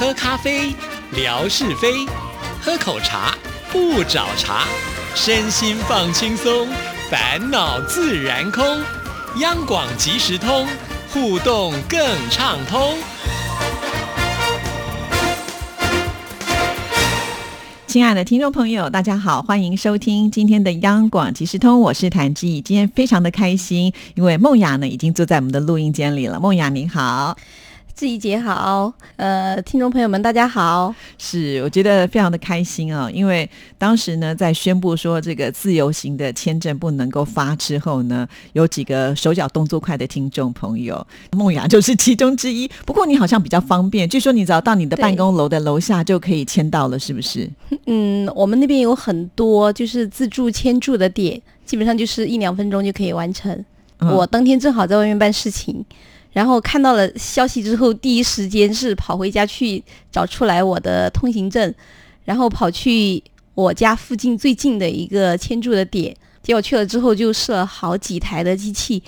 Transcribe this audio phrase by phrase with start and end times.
[0.00, 0.74] 喝咖啡，
[1.14, 2.08] 聊是非；
[2.62, 3.36] 喝口茶，
[3.70, 4.64] 不找茬。
[5.14, 6.66] 身心放轻松，
[7.10, 8.64] 烦恼自然空。
[9.40, 10.66] 央广即时通，
[11.12, 12.00] 互动更
[12.30, 12.96] 畅通。
[17.86, 22.62] 亲爱的听众朋友，大家好，欢迎收听今天的央广即时通，我是谭志毅。
[22.62, 26.40] 今天非常的开心，因为梦雅呢已经坐在我们的录音间里了。
[26.40, 27.36] 梦雅您好。
[27.94, 42.66] 志怡姐好，呃，听众朋友们大家好，是我觉得非常的开心啊，因为当时呢在宣布说这个自由行的签证不能够发之后呢，有几个手脚动作快的听众朋友， 梦雅 就是其中之一。
[42.86, 47.50] 不过你好像比较方便，据说你只要到你的办公楼的楼下就可以签到了，是不是？
[47.86, 53.64] 嗯，我们那边有很多就是自助签注的点，基本上就是一两分钟就可以完成。
[53.98, 55.84] 我当天正好在外面办事情。
[56.32, 61.74] 然后看到了消息之后，第一时间是跑回家去找出来我的通行证，
[62.24, 63.22] 然后跑去
[63.54, 66.16] 我家附近最近的一个签注的点。
[66.42, 69.02] 结果去了之后，就试了好几台的机器，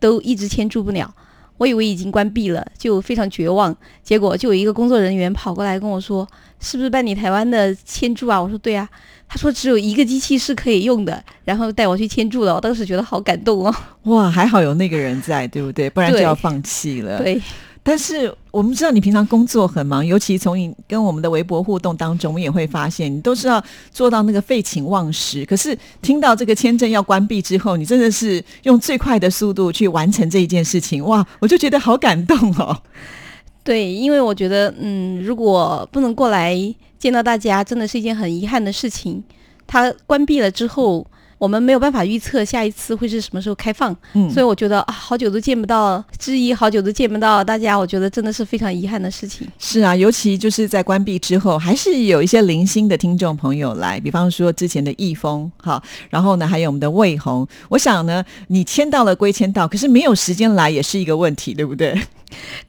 [0.00, 1.14] 都一直签注不了。
[1.56, 3.74] 我以为已经关闭了，就非常绝望。
[4.02, 6.26] 结果就有一个工作人员跑过来跟我说
[6.60, 8.88] ：“是不是办理台湾的签注啊？”我说：“对啊。”
[9.28, 12.54] 他说只有一个机器是可以用的，然后带我去签注了。
[12.54, 13.74] 我当时觉得好感动哦！
[14.02, 15.88] 哇，还好有那个人在，对不对？
[15.88, 17.16] 不然就要放弃了。
[17.16, 17.40] 对。
[17.84, 25.44] 但是我们知道你平常工作很忙，尤其从你跟我们的微博互动当中，我们也会发现你都是要做到那个废寝忘食。
[25.44, 31.04] 可是听到这个签证要关闭之后，你真的是用最快的速度去完成这一件事情。
[31.04, 32.76] 哇，我就觉得好感动哦。
[33.64, 36.56] 对，因为我觉得，嗯，如果不能过来
[36.98, 39.22] 见到大家，真的是一件很遗憾的事情。
[39.66, 41.06] 它关闭了之后，
[41.42, 49.44] 我们没有办法预测下一次会是什么时候开放，嗯，所以我觉得啊，好久都见不到之一，好久都见不到大家，我觉得真的是非常遗憾的事情。
[49.58, 57.44] 是啊，尤其就是在关闭之后，还是有一些零星的听众朋友来，比方说之前的易峰，哈，然后呢，还有我们的魏红。
[57.68, 62.00] 我想呢，你签到了归签到，可是没有时间来也是一个问题，对不对？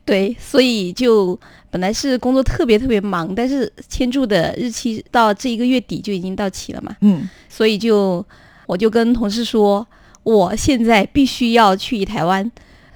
[0.03, 6.95] 对，所以就本来是工作特别特别忙，但是签注的日期到这一个月底就已经到期了嘛。
[7.01, 8.25] 嗯，所以就
[8.65, 9.85] 我就跟同事说，
[10.23, 12.51] 我现在必须要去台湾。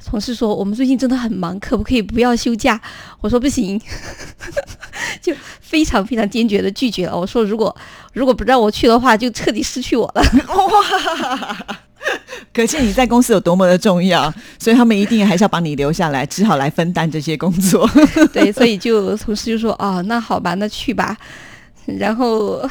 [0.05, 2.79] 同事说我们最近真的很忙，可不可以不要休假？
[3.19, 3.77] 我说不行，
[5.21, 7.19] 就非常非常坚决的拒绝了。
[7.19, 7.75] 我说如果
[8.13, 10.21] 如果不让我去的话，就彻底失去我了。
[10.55, 11.77] 哇！
[12.53, 17.89] 可见你在公司有多么的重要，所以他们一定还是要把你留下来，只好来分担这些工作。
[18.31, 21.17] 对，所以就同事就说：“哦，那好吧，那去吧。”
[21.85, 22.65] 然后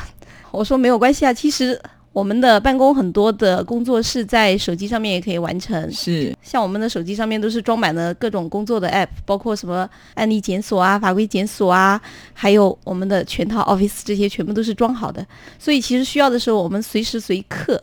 [0.51, 1.79] 我说：“没有关系啊，其实
[2.17, 5.93] 我们的办公很多的工作是在手机上面也可以完成。
[5.93, 12.01] 是，像我们的手机上面都是装满了各种工作的 app，包括什么案例检索啊、法规检索啊，
[12.33, 15.27] 还有我们的全套 Office 这些全部都是装好的。
[15.59, 17.79] 所以其实需要的时候，我们随时随刻。”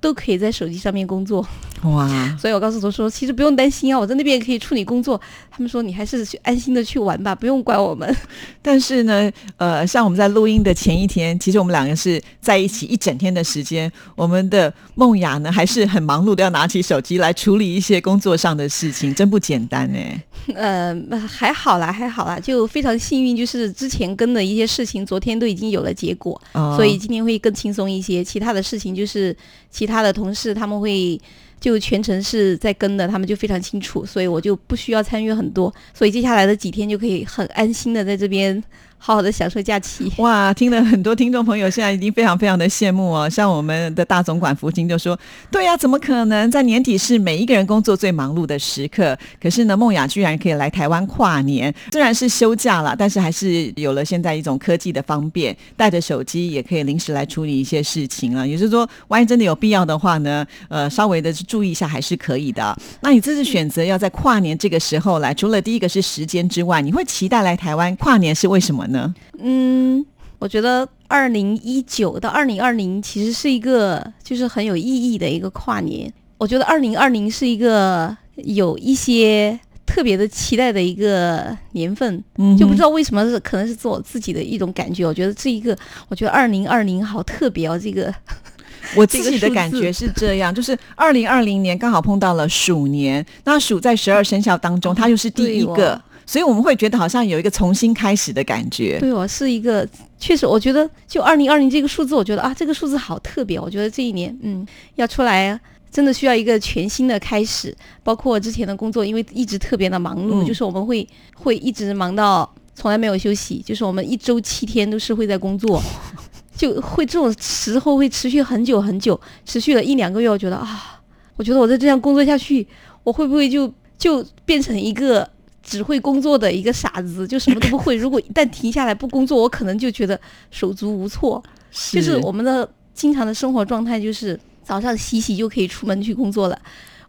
[0.00, 1.46] 都可以在手机上面工作，
[1.82, 2.08] 哇！
[2.38, 5.20] 所以我告诉他说，其实不用担心啊，我在那边也可以处理工作。
[5.50, 8.14] 他们说你还是去安心的去玩吧，不用管我们。
[8.60, 13.90] 但是呢，呃，像我们在录音的前一天，其实我们两个是在一起一整天的时间。
[14.14, 19.98] 我们的梦雅呢，还是很忙碌的，要拿起手机来处理一些工作上的事情，真不简单呢。
[20.54, 20.94] 呃，
[21.26, 26.40] 还好啦，还好啦，就非常幸运，就是之前跟的一些事情，昨天都已经有了结果，
[26.76, 28.22] 所以今天会更轻松一些。
[28.22, 29.36] 其他的事情就是
[29.70, 31.18] 其他他的同事他们会
[31.58, 38.62] 就全程是在跟的，他们就非常清楚，所以我就不需要参与很多，所以接下来的几天就可以很安心的在这边。
[38.98, 40.52] 好好的享受假期哇！
[40.52, 43.30] 听了很多听众朋友现在已经非常非常的羡慕哦。
[43.30, 45.16] 像我们的大总管福清就说
[45.48, 49.16] ：“对呀，怎么可能在年底是每一个人工作最忙碌的时刻？
[49.40, 58.44] 可是呢，梦雅居然可以来台湾跨年，虽然是休假了，但是还是有了现在一种科技的方便，带着手机也可以临时来处理一些事情啊。
[58.44, 62.76] 也就是说，万一真的有必要的话呢，呃，稍微的注意一下还是可以的。
[63.02, 69.14] 那你这次选择要在跨年这个时候来，除了第一个是时间之外，你会期待来台湾跨年是为什么呢？
[69.38, 70.04] 嗯，
[70.38, 76.12] 我觉得二零一九到二零二零其实是一个就是很有意义的一个跨年。
[76.38, 82.22] 我觉得二零二零是一个有一些特别的期待的一个年份，
[82.58, 85.06] 就不知道为什么是可能是做我自己的一种感觉。
[85.06, 85.74] 我觉得这一个，
[86.08, 87.78] 我觉得二零二零好特别哦。
[87.78, 88.12] 这个
[88.94, 95.98] 我自己的感觉是这样，就是二零二零年刚好碰到了鼠年，那鼠在十二生肖当中，它又是第一个。
[96.26, 98.98] 所以我们会觉得好像有一个重新开始的感觉。
[98.98, 99.88] 对我是一个，
[100.18, 103.58] 确实，我觉得就二零二零这个数字，我觉得啊，这个数字好特别。
[103.60, 105.58] 我觉得这一年，嗯，要出来
[105.90, 107.74] 真的需要一个全新的开始。
[108.02, 115.80] 包括之前的工作，因为一直特别的忙碌，就是我们会会一直忙到从来没有休息，就是我们一周七天都是会在工作，
[116.56, 120.28] 就会这种时候会持续很久很久，持续了一两个月。
[120.28, 121.00] 我觉得啊，
[121.36, 122.66] 我觉得我再这样工作下去，
[123.04, 125.28] 我会不会就就变成一个
[125.66, 127.96] 只会工作的一个傻子，就什么都不会？
[127.98, 130.18] 如果一旦停下来不工作，我可能就觉得
[130.50, 131.42] 手足无措。
[131.90, 136.58] 就是我们的经常的生活状态，就是早上洗洗就可以出门去工作了，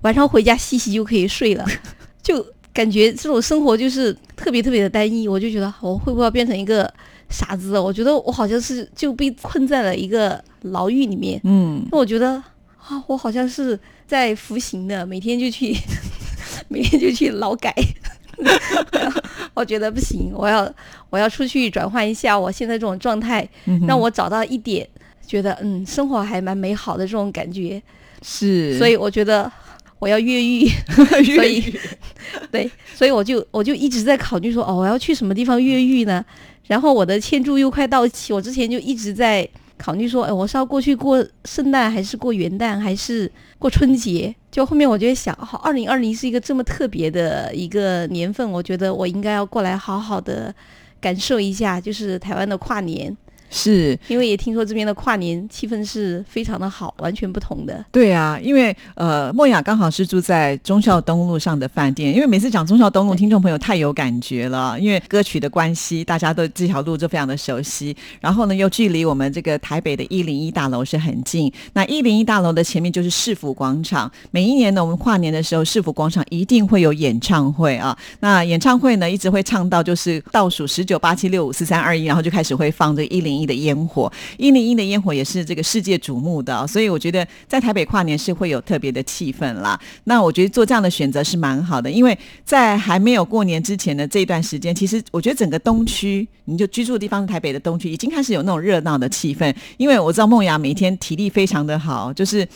[0.01, 1.63] 晚上回家洗洗就可以睡了，
[2.23, 2.45] 就。
[2.73, 6.87] 感觉这种生活就是特别特别的单一，我就觉得我会不会变成一个
[7.27, 7.79] 傻子？
[7.79, 11.41] 我觉得我好像是就被困在了一个牢狱里面。
[11.43, 12.33] 嗯，那我觉得
[12.77, 15.75] 啊，我好像是在服刑的，每天就去，
[16.69, 17.73] 每天就去劳改。
[19.53, 20.71] 我觉得不行，我要
[21.09, 23.47] 我要出去转换一下我现在这种状态，
[23.87, 24.87] 让我找到一点
[25.25, 27.81] 觉得嗯生活还蛮美好的这种感觉。
[28.21, 29.51] 是，所以我觉得。
[29.99, 30.69] 我要越狱，
[31.35, 31.73] 所以
[32.51, 36.23] 对，所以我就我就一直在考虑说，哦，我要去什么地方越狱呢？
[36.67, 44.35] 然后我的签注又快到期，我之前就一直在考虑说，哎，我是要过去过圣诞，还是过元旦，还是过春节？
[44.51, 50.53] 就后面我就想，好，二零二零是一个这么特别的一个年份，我觉得我应该要过来好好的
[50.99, 53.15] 感受一下，就是台湾的跨年。
[53.49, 57.83] 是因为也听说这边的跨年气氛是非常的好，完全不同的。
[57.91, 62.13] 对啊，因为呃，莫雅刚好是住在忠孝东路上的饭店。
[62.13, 67.95] 因为每次讲忠孝东路，听众朋友太有感觉了，因为歌曲的关系，大家都这条路就非常的熟悉。
[68.19, 71.51] 然后呢，又距离我们这个台北的一零一大楼是很近。
[71.73, 74.11] 那一零一大楼的前面就是市府广场。
[74.31, 77.97] 每一年呢，我们跨年的时候，市府广场一定会有演唱会啊。
[78.19, 83.36] 那演唱会呢，一直会唱到就是倒数十九八七六五四三二一，然后就开始会放这一零。
[83.37, 89.79] 一的烟火，一零一的烟火也是这个世界瞩目的，所以我觉得在台北跨年是会有特别的气氛啦。
[90.05, 99.53] 那我觉得做这样的选择是蛮好的，因为在还没有过年之前的这一段时间，其实我觉得整个东区，你就居住的地方是台北的东区，已经开始有那种热闹的气氛。
[99.77, 102.47] 因为我知道梦雅每天体力非常的好，就是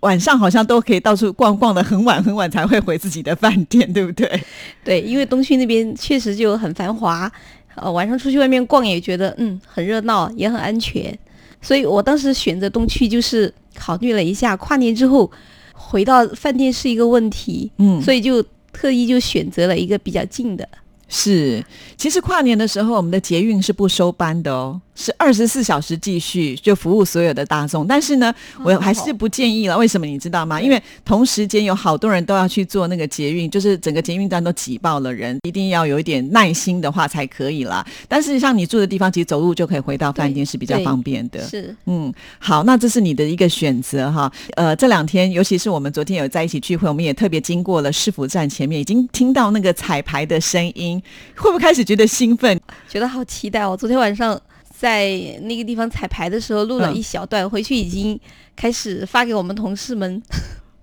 [0.00, 4.40] 晚上好像都可以到处逛逛的很晚很晚才会回自己的饭店，对不对？
[4.84, 7.30] 对，因为东区那边确实就很繁华。
[7.76, 11.16] 呃，晚上出去外面逛也觉得嗯很热闹，也很安全，
[11.60, 15.30] 所以我当时选择东区就是考虑了一下跨年之后
[15.72, 18.42] 回到饭店是一个问题，嗯，所以就
[18.72, 20.68] 特意就选择了一个比较近的。
[21.08, 21.64] 是，
[21.96, 24.80] 其实跨年的时候我们的捷运是不收班的哦。
[24.94, 28.32] 是二十四小时继续就服务所有的大众，但是呢，
[28.62, 29.76] 我还是不建议了。
[29.76, 30.60] 为什么你知道吗？
[30.60, 37.84] 因为同时间有好多人都要去做那个捷运，就是整个捷运站都挤爆了人，一定要有一点耐心的话才可以啦。
[38.06, 41.42] 但是像你住的地方，其实走路就可以回到饭店是比较方便的。
[41.48, 44.30] 是，嗯，好，那这是你的一个选择哈。
[44.54, 51.02] 呃，这两天，尤其是我们昨天有在一起聚会，我们也特别经过了市府站前面，已经听到那个彩排的声音，
[51.36, 52.60] 会不会开始觉得兴奋？
[52.88, 53.76] 觉得好期待哦！
[53.76, 54.40] 昨天晚上。
[54.76, 55.08] 在
[55.42, 58.18] 那个地方彩排的时候录了一小段，回去已经
[58.56, 60.20] 开始发给我们同事们，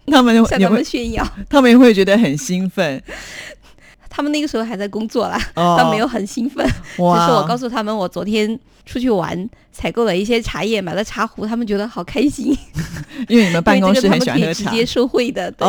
[0.07, 3.03] 他们向他们炫耀，他们也会觉得很兴奋。
[4.13, 6.67] 他们那个时候还在工作啦， 但没有很兴奋。
[6.67, 12.55] 只是我告诉他们，我昨天出去玩，采购了一些茶叶，买了茶壶，他们觉得好开心。
[13.29, 15.49] 因为你们办公室很喜欢喝茶，直接受贿的。
[15.51, 15.65] 对。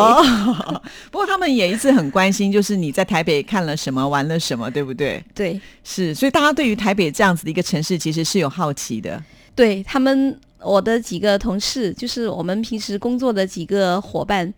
[1.12, 5.24] 不过他们也一直很关心，就是你在台北看了什么，玩了什么，对不对？
[5.32, 6.12] 对，是。
[6.12, 9.22] 所以大家对于台北这样子的一个城市，其实是有好奇的。
[9.54, 14.52] 对他们，我的几个同事，就是我们平时工作的几个伙伴，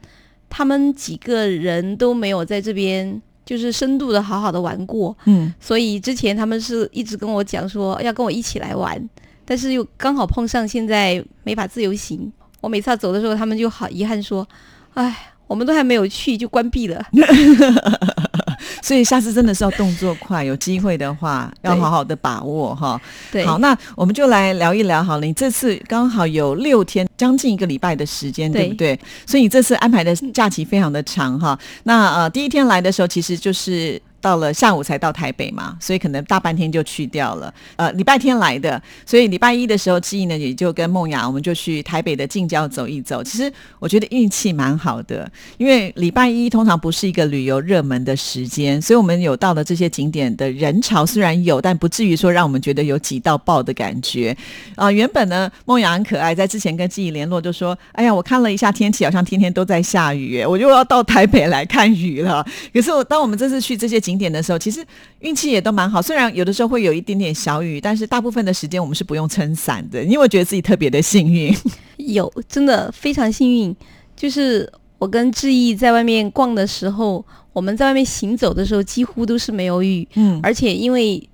[0.49, 3.21] 他们几个人都没有在这边。
[3.45, 8.99] 就是深度的好好的玩过，嗯，所以之前他们是一直跟我讲说要跟我一起来玩，
[9.45, 14.47] 但是又刚好碰上现在没法自由行，我每次要走的时候，他们就好遗憾说，
[14.95, 17.05] 哎，我们都还没有去就关闭了。
[18.85, 23.01] 所以下次真的是要动作快，有机会的话要好好的把握哈。
[23.33, 25.25] 对，好，那我们就来聊一聊好了。
[25.25, 29.01] 你这次刚好有六天，将近一个礼拜的时间，对不对？
[29.27, 31.59] 所以你这次安排的假期非常的长哈。
[31.85, 34.01] 那呃，第一天来的时候，其实就是。
[34.25, 37.53] 到了下午才到台北嘛，所以可能大半天就去掉了。
[37.77, 43.23] 呃，礼拜天来的，所以礼拜一的时候，志毅呢也就跟梦雅，我们就去台北的近郊走一走。
[43.23, 54.35] 其实我觉得运气蛮好的，因为礼拜一通常不是一个旅游热门的时间，所以我们有到了这些景点的人潮虽然有，但不至于说让我们觉得有挤到爆的感觉。
[54.75, 64.85] 啊，原本呢，梦雅很可爱，在之前跟志毅联络就说：“哎呀，我看了一下天气，好像天天都在下雨，我就要到台北来看雨了。”可是我当我们这次去这些景景，点的时候，其实
[65.21, 66.01] 运气也都蛮好。
[66.01, 70.01] 虽然有的时候会有一点点小雨，但是大部分的时间我们是不用撑伞的。
[70.03, 71.55] 你有没有觉得自己特别的幸运？
[71.99, 73.75] 有，真的非常幸运。
[74.17, 80.07] 就是我跟志毅在外面逛的时候，我们在外面行走的时候，几乎都是没有雨。
[80.15, 81.29] 嗯，而且因为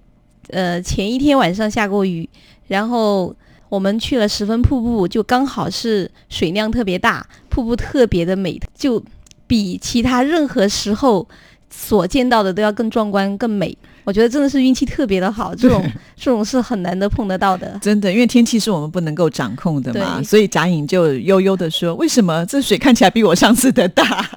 [0.49, 2.29] 呃前一天晚上下过雨，
[2.67, 3.35] 然后
[3.69, 9.03] 我们去了十分瀑布，就刚好是水量特别大，瀑布特别的美，就
[9.47, 11.29] 比其他任何时候
[11.71, 13.77] 所见到的都要更壮观、更美。
[14.05, 15.85] 我觉得真的是运气特别的好，这种
[16.17, 17.79] 这种是很难得碰得到的。
[17.81, 24.29] 真的，因为天气是我们不能够掌控的嘛，所以贾颖就悠悠的说：“为什么这水看起来比我上次的大？”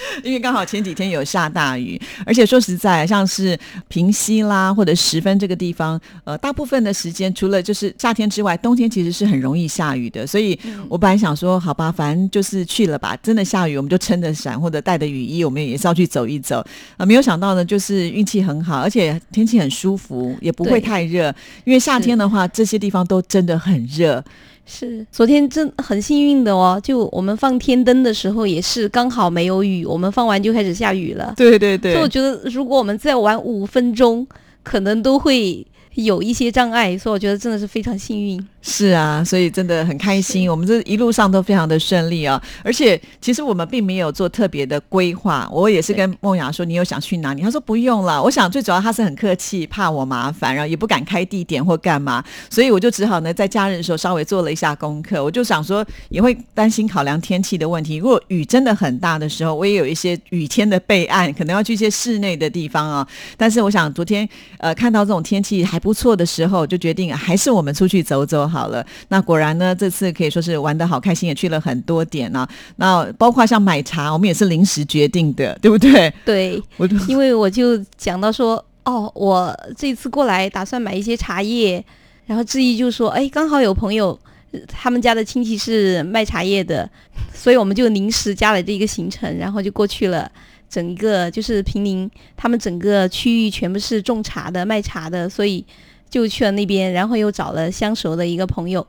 [0.22, 10.26] 因为刚好前几天有下大雨，而且说实在，像是平溪啦或者十分这个地方，呃，大部分的时间除了就是夏天之外，冬天其实是很容易下雨的。
[10.26, 16.64] 所以我本来想说，好吧，反正就是去了吧，真的下雨我们就撑着伞或者带着雨衣，我们也是要去走一走。
[16.96, 21.34] 啊、没有想到呢，就是运气很好，而且天气很舒服，也不会太热。
[21.64, 24.22] 因为夏天的话，这些地方都真的很热。
[24.70, 31.32] 是，昨天真很幸运的哦，就我们放天灯的时候也是刚好没有雨，我们放完就开始下雨了。
[31.38, 34.26] 对对对所以我觉得，如果我们再玩五分钟，
[34.62, 36.98] 可能都会有一些障碍。
[36.98, 38.46] 所以我觉得真的是非常幸运。
[38.60, 42.40] 是啊，所以真的很开心，我们这一路上都非常的顺利啊。
[42.62, 47.40] 而且其实我们并没有做特别的规划，我也是跟梦雅说，你有想去哪里？
[47.40, 48.22] 她说不用了。
[48.22, 55.22] 我想最主要她是很客气，怕我麻烦，然后也不敢开地点或干嘛，所以我就只好呢在假日的时候稍微做了一下功课。
[55.22, 57.96] 我就想说，也会担心考量天气的问题。
[57.96, 63.06] 如果雨真的很大的时候，我也有一些雨天的备案，可能要去一些室内的地方啊。
[63.36, 68.84] 但是我想昨天呃看到这种天气还不错的时候，就决定还是我们出去走走好了。
[69.08, 76.12] 那果然呢，这次可以说是玩的好开心，也去了很多点呢、那包括像买茶，我们也是临时决定的，对不对？
[76.24, 81.84] 对，我因为我就讲到说，哦，我这次过来打算买一些茶叶，
[82.26, 84.18] 然后志毅就说，哎，刚好有朋友。
[84.50, 86.88] 呃他们家的亲戚是卖茶叶的，
[87.34, 90.26] 所以我们就临时加了这一个行程，然后就过去了。
[90.70, 95.62] 整个就是平陵，他们整个区域全部是种茶的、卖茶的，所以
[96.10, 98.86] 就去了那边，然后又找了相熟的一个朋友，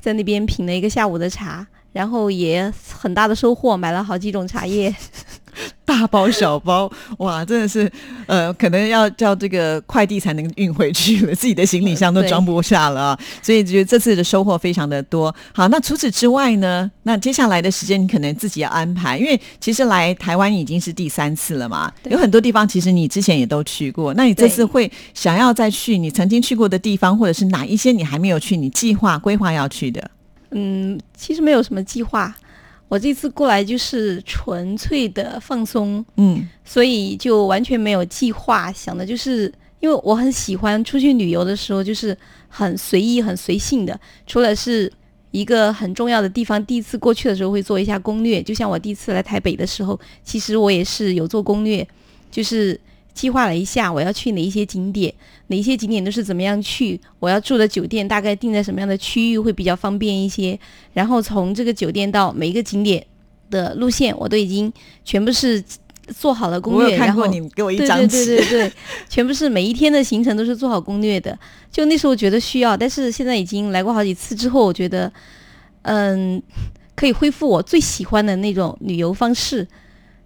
[0.00, 4.94] 在那边品了一个下午的茶，然后也很大的收获，买了好几种茶叶。
[5.88, 7.90] 大包小包，哇，真的是，
[8.26, 13.18] 呃，可能要叫这个快递才能运回去了，自己的行李箱都装不下了啊。
[13.40, 15.34] 所以觉得这次的收获非常的多。
[15.54, 16.90] 好，那除此之外呢？
[17.04, 30.10] 那接下来的时间你可能自己要安排，因为其实来台湾已经是第三次了嘛，有很多地方其实你之前也都去过，那你这次会想要再去你曾经去过的地方，或者是哪一些你还没有去，你计划规划要去的？
[30.50, 32.34] 嗯，其实没有什么计划，
[32.88, 42.16] 我这次过来就是纯粹的放松，嗯所以就完全没有计划，想的就是因为我很喜欢出去旅游的时候，就是
[42.48, 43.98] 很随意、很随性的。
[44.26, 44.90] 除了是
[45.30, 51.86] 一个很重要的地方，第一次过去的时候会做一下攻略，就像我第一次来台北的时候，其实我也是有做攻略，
[52.30, 52.80] 就是
[53.12, 55.12] 计划了一下我要去哪一些景点，
[55.48, 60.58] 哪些景点都是怎么样去，我要住的酒店大概定在什么样的区域会比较方便一些，
[60.92, 63.04] 然后从这个酒店到每一个景点
[63.50, 64.72] 的路线，我都已经
[65.04, 65.62] 全部是
[66.08, 68.72] 做好了攻略，然后过你给我一张纸，对对对，
[69.08, 71.38] 全部是每一天的行程都是做好攻略的。
[71.70, 75.12] 就那时候觉得需要，但是现在已经来过好几次之后，我觉得，
[75.82, 76.42] 嗯，
[76.94, 79.66] 可以恢复我最喜欢的那种旅游方式，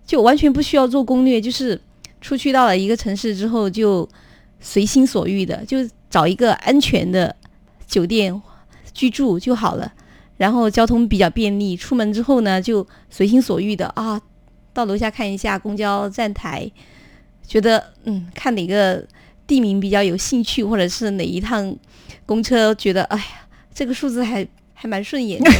[0.07, 1.81] 就完全不需要做攻略，就是
[2.21, 4.09] 出去到了一个城市之后就
[4.63, 5.77] 随心所欲的，就
[6.09, 7.37] 找一个安全的
[7.87, 8.41] 酒店
[8.95, 9.93] 居住就好了。
[10.39, 14.21] 然后交通比较便利，出门之后呢就随心所欲的啊，
[14.73, 16.69] 到楼下看一下公交站台，
[17.47, 19.05] 觉得嗯，看哪个
[19.47, 21.77] 地名比较有兴趣，或者是哪一趟
[22.27, 23.25] 公车觉得哎呀，
[23.73, 25.51] 这个数字还还蛮顺眼的，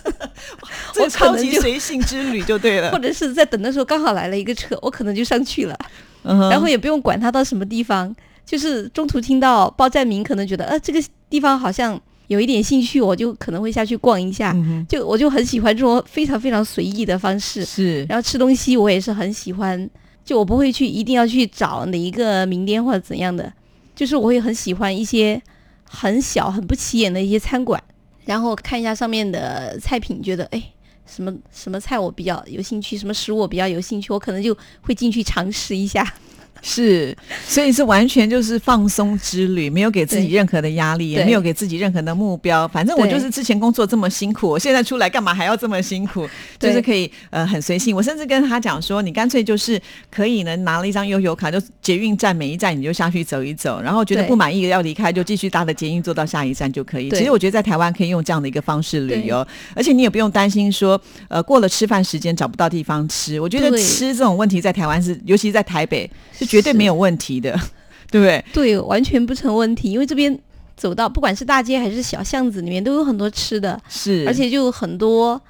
[1.00, 2.90] 我超级随性之旅就对了。
[2.90, 5.78] 或者是在等的时候刚好来了一个车，我可能就上去了，
[6.24, 8.14] 嗯然后也不用管它到什么地方，
[8.44, 17.64] 就是中途听到报站名，可能觉得呃这个地方好像有一点兴趣，我就可能会下去逛一下，嗯就我就很喜欢这种非常非常随意的方式。
[17.64, 18.04] 是。
[18.04, 19.88] 然后吃东西我也是很喜欢，
[20.24, 23.52] 就我不会去一定要去找哪一个名店或者怎样的，
[23.94, 25.40] 就是我会很喜欢一些
[25.84, 27.82] 很小很不起眼的一些餐馆，
[28.24, 30.62] 然后看一下上面的菜品，觉得哎
[31.06, 36.14] 什么什么菜我比较有兴趣，什么食物我比较有兴趣，我可能就会进去尝试一下。
[36.62, 37.14] 是，
[37.46, 42.66] 所以是完全就是放松之旅，没有给自己任何的压力，也没有给自己任何的目标。
[42.68, 46.26] 反正我就是之前工作这么辛苦，我现在出来干嘛还要这么辛苦？
[46.60, 47.94] 就是可以呃很随性。
[47.94, 57.08] 我甚至跟他讲说，你干脆就是可以呢拿了一张悠游卡，就捷运站每一站你就下去走一走，然后觉得不满意要离开，就继续搭的捷运坐到下一站就可以。
[57.08, 63.40] 对其实我觉得在台湾可以用这样的一个方式旅游，而且你也不用担心说呃过了吃饭时间找不到地方吃。
[63.40, 67.58] 我觉得吃这种问题在台湾是，尤其是在台北是绝对没有问题的。
[68.12, 68.44] 对不对？
[68.52, 70.38] 对，完全不成问题，因为这边
[70.76, 75.40] 走到不管是大街还是小巷子里面都有很多吃的，是，而且就很多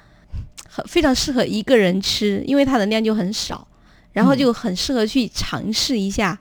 [0.69, 3.67] 很非常适合一个人吃，因为它的量就很少，
[4.13, 6.39] 然后就很适合去尝试一下。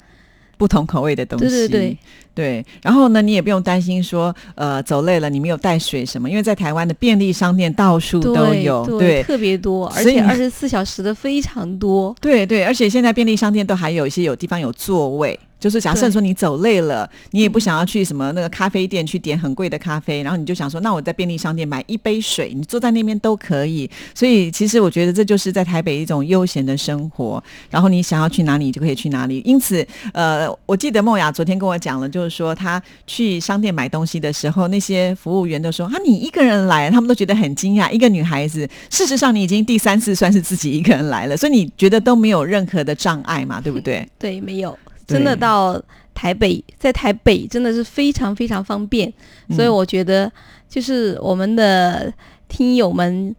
[0.56, 1.98] 不同口味的东西，对对对
[2.34, 2.64] 对。
[2.82, 12.14] 然后呢，你也不用担心说，呃，走累了你没有带水什么，因为在台湾的便利商店到处都有，对，特别多，而且二十四小时的非常多。
[12.20, 15.38] 对对，而且现在便利商店都还有一些有地方有座位。
[15.60, 23.88] 就是假设说你走累了，你也不想要去什么那个咖啡店去点很贵的咖啡，然后你就想说，那我在便利商店买一杯水，你坐在那边都可以。
[24.12, 29.40] 所以其实我觉得这就是在台北一种悠闲的生活，然后你想要去哪里就可以去哪里。
[29.44, 37.90] 因此，呃，我记得梦雅昨天跟我讲了，就是说他去商店买东西的时候，那些服务员都说啊，你一个人来，他们都觉得很惊讶。
[37.90, 44.08] 一个女孩子，事实上你已经第三次算是自己一个人来了，所以你觉得都没有任何的障碍嘛，对不对？
[44.18, 44.78] 对，没有。
[45.06, 45.78] 真的到
[46.14, 49.12] 台北，在台北真的是非常非常方便，
[49.50, 50.30] 所以我觉得
[50.68, 52.10] 就是我们的
[52.48, 53.34] 听友们，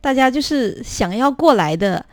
[0.00, 2.04] 大家就是想要过来的，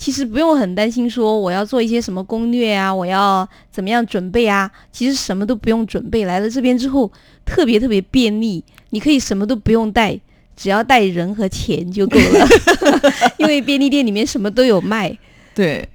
[0.00, 7.12] 其实不用很担心说我要做一些什么攻略啊，我要怎么样准备啊，其实什么都不用准备，来了这边之后
[7.44, 10.18] 特别特别便利，你可以什么都不用带，
[10.56, 12.48] 只要带人和钱就够了，
[13.36, 15.18] 因为便利店里面什么都有卖，
[15.54, 15.86] 对，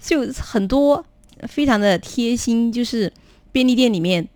[0.00, 1.04] 就很多。
[1.48, 3.12] 非常的贴心，就是
[3.52, 4.26] 便利店里面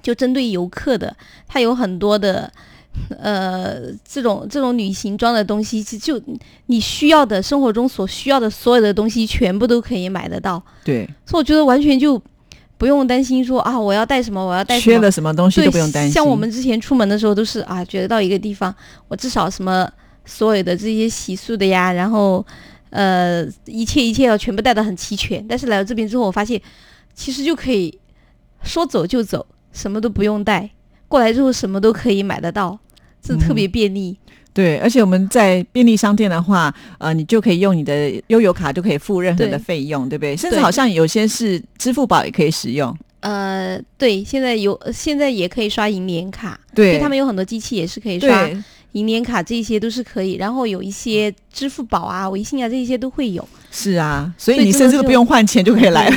[0.00, 1.16] 就针对游客的，
[1.48, 2.52] 它有很多的
[3.18, 6.20] 呃这种这种旅行装的东西，就
[6.66, 10.62] 你需要的生活中所需要的所有的东西，全部都可以买得到。
[10.84, 12.20] 对，所以我觉得完全就
[12.78, 16.12] 不用担心说啊，我要带什么，我要带缺了什么东西都不用担心。
[16.12, 18.74] 像我们之前出门的时候都是啊，觉得到一个地方，
[19.08, 19.90] 我至少什么
[20.24, 22.44] 所有的这些洗漱的呀，然后。
[22.94, 26.60] 呃，一切一切要全部带的很齐全，但是来到这边之后，我发现
[27.14, 27.98] 其实就可以
[28.62, 30.68] 说走就走，什么都不用带。
[31.12, 32.78] 过来之后，什么都可以买得到，
[33.22, 34.16] 这特别便利。
[34.54, 40.34] 对，而且我们在便利商店的话，呃，你就可以用你的悠游卡就可以付任何的费用，对不对？
[40.34, 42.96] 甚至好像有些是支付宝也可以使用。
[43.20, 46.58] 呃，对，现在有，现在也可以刷银联卡。
[46.74, 48.48] 对，他们有很多机器也是可以刷。
[48.92, 53.46] 银联卡这些都是可以，然后有一些支付宝啊、微信啊这些都会有。
[53.70, 56.16] 是啊，所以你甚至都不用换钱就可以来了。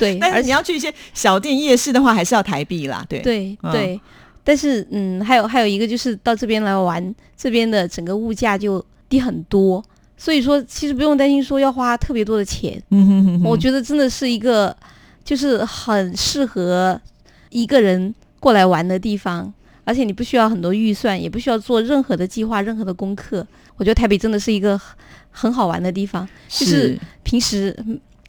[0.00, 3.04] 对， 但是你要去一些小店夜市的话，还是要台币啦。
[3.08, 4.00] 对对对，
[4.42, 9.84] 但是嗯，还有还有一个就是到这边来玩，这边的整个物价就低很多，
[10.16, 12.82] 所以说其实不用担心说要花特别多的钱。
[12.90, 14.74] 嗯哼哼，我觉得真的是一个
[15.22, 16.98] 就是很适合
[17.50, 19.52] 一个人过来玩的地方。
[19.82, 23.44] 而且你不需要很多预算，也不需要做任何的计划、任何的功课。
[23.76, 24.80] 我觉得台北真的是一个
[25.32, 27.74] 很好玩的地方，就是平时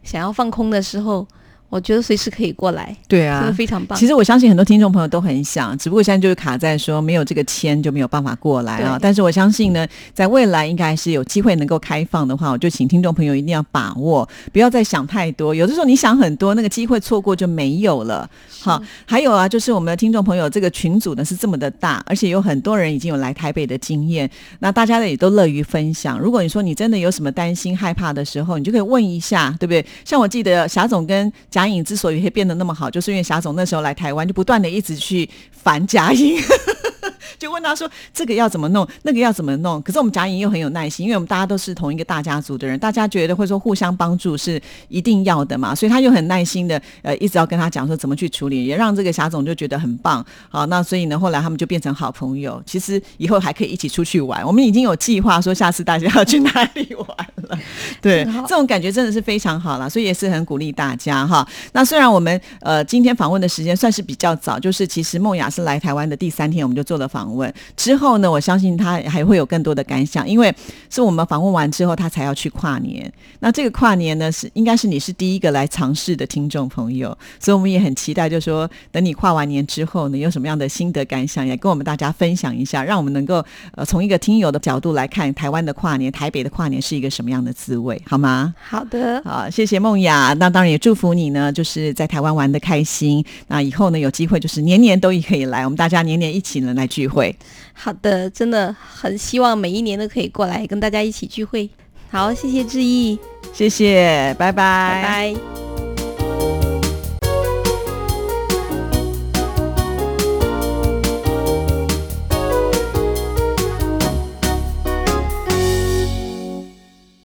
[0.01, 1.27] 想要放空的时候。
[1.71, 3.97] 我觉得随时可以过来，对啊，真的非常棒。
[3.97, 8.99] 其实我相信很多听众朋友都很想，只不过现在就是卡在说没有这个签就没有办法过来啊。
[9.01, 15.55] 但是我相信呢，在未来应该是有机会能够开放的话，我就请听众朋友一定要把握，不要再想太多。
[15.55, 18.29] 有的时候你想很多，那个机会错过就没有了。
[18.59, 24.29] 好，还有啊，就是我们的听众朋友这个群组呢是这么的大，而且有很多人已经有来台北的经验，
[24.59, 26.19] 那大家呢也都乐于分享。
[26.19, 29.85] 如果你说你真的有什么担心害怕的时候，你就可以问一下，对不对？
[30.03, 36.41] 像我记得霞总跟贾颖之所以会变得那么好，就是因为霞总那时候来台湾，就不断的一直去烦贾颖。
[37.41, 38.87] 就问他说：“这个要怎么弄？
[39.01, 50.23] 那个要怎么弄？”可是我们贾颖又很有耐心，因为我们大家都是同一个大家族的人，大家觉得会说互相帮助是一定要的嘛，所以他又很耐心的呃，一直要跟他讲说怎么去处理，也让这个霞总就觉得很棒。
[50.49, 52.61] 好，那所以呢，后来他们就变成好朋友。
[52.63, 57.07] 其实以后还可以一起出去玩，我们已经有计划说下次大家要去哪里玩
[57.47, 57.57] 了。
[57.99, 61.47] 对，这种感觉真的是非常好了，所以也是很鼓励大家哈。
[61.73, 67.30] 那虽然我们呃今天访问的时间算是比较早，就是其实梦雅是来台湾的第三天，我们就做了访。
[67.35, 70.53] 问之后呢，我相信他还会有更多的感想，因为
[70.89, 73.11] 是我们访问完之后，他才要去跨年。
[73.39, 83.43] 那这个跨年呢，是应该是你是第一个来尝试的听众朋友，所以我们也很期待，就是说等你跨完年之后呢，有什么样的心得感想，也跟我们大家分享一下，让我们能够
[83.75, 88.53] 呃从一个听友的角度来看台湾的跨年，台北的跨年是一个什么样的滋味，好吗？
[88.69, 90.33] 好的，好，谢谢梦雅。
[90.33, 93.23] 那当然也祝福你呢，就是在台湾玩的开心。
[93.47, 97.35] 那以后呢，有机会就是年年都可以来，我们大家年年一起呢来聚会。
[97.73, 101.69] 好的，真的很希望每一年都可以过来跟大家一起聚会。
[102.09, 103.17] 好，谢谢志毅，
[103.53, 105.70] 谢谢，拜拜，拜拜。